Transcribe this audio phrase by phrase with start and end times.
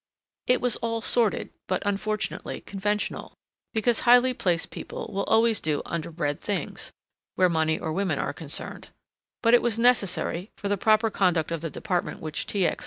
[0.47, 3.35] It was all sordid but, unfortunately, conventional,
[3.71, 6.91] because highly placed people will always do underbred things,
[7.35, 8.87] where money or women are concerned,
[9.43, 12.65] but it was necessary, for the proper conduct of the department which T.
[12.65, 12.79] X.